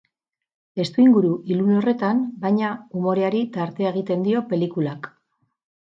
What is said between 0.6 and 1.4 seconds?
Testuinguru